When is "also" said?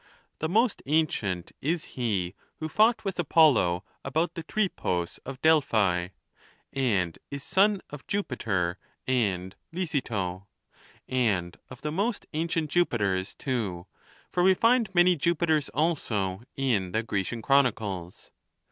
15.69-16.41